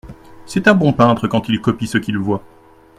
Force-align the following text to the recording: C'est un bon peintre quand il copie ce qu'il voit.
C'est 0.47 0.67
un 0.67 0.73
bon 0.73 0.93
peintre 0.93 1.27
quand 1.27 1.47
il 1.47 1.61
copie 1.61 1.85
ce 1.85 1.99
qu'il 1.99 2.17
voit. 2.17 2.41